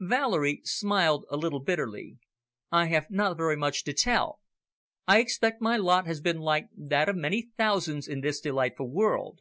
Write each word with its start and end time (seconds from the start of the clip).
Valerie 0.00 0.60
smiled 0.64 1.24
a 1.30 1.36
little 1.36 1.60
bitterly. 1.60 2.18
"I 2.72 2.86
have 2.86 3.12
not 3.12 3.36
very 3.36 3.56
much 3.56 3.84
to 3.84 3.92
tell. 3.92 4.40
I 5.06 5.20
expect 5.20 5.62
my 5.62 5.76
lot 5.76 6.04
has 6.08 6.20
been 6.20 6.38
like 6.40 6.66
that 6.76 7.08
of 7.08 7.14
many 7.14 7.50
thousands 7.56 8.08
in 8.08 8.20
this 8.20 8.40
delightful 8.40 8.90
world. 8.90 9.40